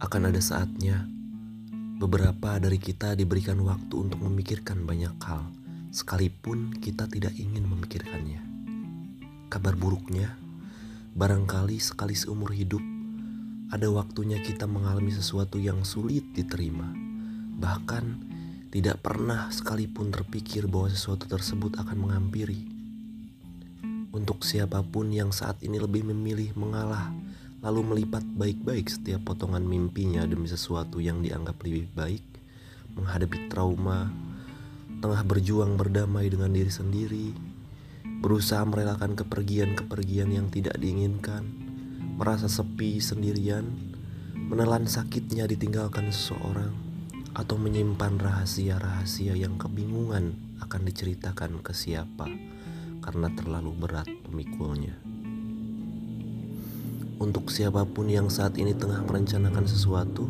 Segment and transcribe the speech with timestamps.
[0.00, 1.04] Akan ada saatnya
[2.00, 5.44] beberapa dari kita diberikan waktu untuk memikirkan banyak hal,
[5.92, 8.40] sekalipun kita tidak ingin memikirkannya.
[9.52, 10.40] Kabar buruknya,
[11.12, 12.80] barangkali sekali seumur hidup
[13.68, 16.88] ada waktunya kita mengalami sesuatu yang sulit diterima,
[17.60, 18.24] bahkan
[18.72, 22.64] tidak pernah sekalipun terpikir bahwa sesuatu tersebut akan menghampiri.
[24.16, 27.12] Untuk siapa pun yang saat ini lebih memilih mengalah
[27.60, 32.24] lalu melipat baik-baik setiap potongan mimpinya demi sesuatu yang dianggap lebih baik,
[32.96, 34.08] menghadapi trauma,
[35.04, 37.28] tengah berjuang berdamai dengan diri sendiri,
[38.24, 41.44] berusaha merelakan kepergian-kepergian yang tidak diinginkan,
[42.16, 43.68] merasa sepi sendirian,
[44.32, 46.72] menelan sakitnya ditinggalkan seseorang,
[47.36, 50.34] atau menyimpan rahasia-rahasia yang kebingungan
[50.64, 52.26] akan diceritakan ke siapa
[53.00, 55.19] karena terlalu berat pemikulnya.
[57.20, 60.24] Untuk siapa pun yang saat ini tengah merencanakan sesuatu,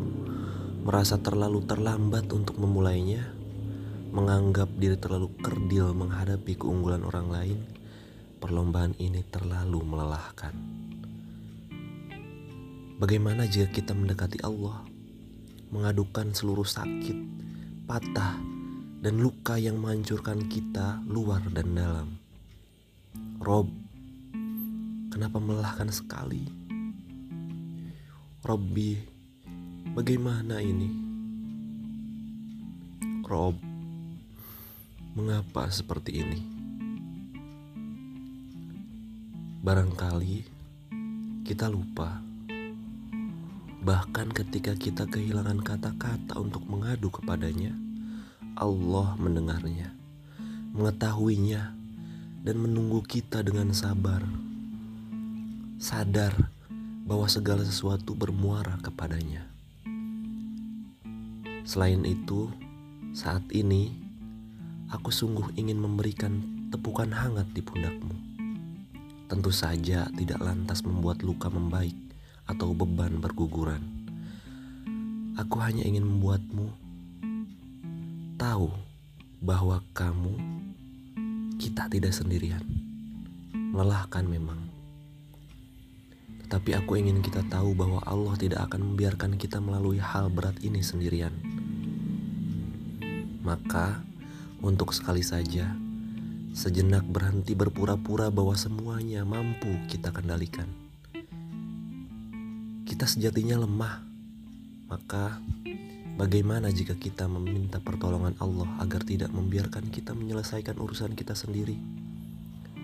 [0.83, 3.31] merasa terlalu terlambat untuk memulainya,
[4.11, 7.59] menganggap diri terlalu kerdil menghadapi keunggulan orang lain,
[8.43, 10.51] perlombaan ini terlalu melelahkan.
[12.99, 14.83] Bagaimana jika kita mendekati Allah,
[15.71, 17.15] mengadukan seluruh sakit,
[17.87, 18.35] patah,
[18.99, 22.07] dan luka yang menghancurkan kita luar dan dalam?
[23.39, 23.71] Rob,
[25.07, 26.59] kenapa melelahkan sekali?
[28.41, 28.97] Robbi,
[29.93, 30.89] bagaimana ini?
[33.21, 33.53] Rob,
[35.13, 36.41] mengapa seperti ini?
[39.61, 40.41] Barangkali
[41.45, 42.17] kita lupa,
[43.85, 47.77] bahkan ketika kita kehilangan kata-kata untuk mengadu kepadanya,
[48.57, 49.93] Allah mendengarnya,
[50.73, 51.77] mengetahuinya,
[52.41, 54.25] dan menunggu kita dengan sabar.
[55.77, 56.49] Sadar
[57.11, 59.43] bahwa segala sesuatu bermuara kepadanya.
[61.67, 62.47] Selain itu,
[63.11, 63.91] saat ini
[64.87, 66.39] aku sungguh ingin memberikan
[66.71, 68.15] tepukan hangat di pundakmu.
[69.27, 71.99] Tentu saja tidak lantas membuat luka membaik
[72.47, 73.83] atau beban berguguran.
[75.35, 76.71] Aku hanya ingin membuatmu
[78.39, 78.71] tahu
[79.43, 80.31] bahwa kamu
[81.59, 82.63] kita tidak sendirian.
[83.51, 84.70] Melelahkan memang
[86.51, 90.83] tapi aku ingin kita tahu bahwa Allah tidak akan membiarkan kita melalui hal berat ini
[90.83, 91.31] sendirian.
[93.39, 94.03] Maka,
[94.59, 95.71] untuk sekali saja,
[96.51, 100.67] sejenak berhenti berpura-pura bahwa semuanya mampu kita kendalikan.
[102.83, 104.03] Kita sejatinya lemah,
[104.91, 105.39] maka
[106.19, 111.79] bagaimana jika kita meminta pertolongan Allah agar tidak membiarkan kita menyelesaikan urusan kita sendiri?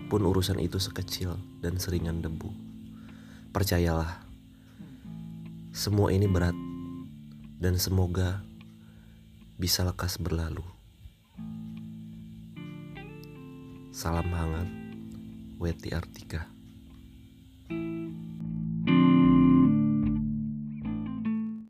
[0.08, 2.67] Pun urusan itu sekecil dan seringan debu.
[3.48, 4.28] Percayalah,
[5.72, 6.52] semua ini berat
[7.56, 8.44] dan semoga
[9.56, 10.60] bisa lekas berlalu.
[13.88, 14.68] Salam hangat,
[15.56, 16.57] Weti Artika.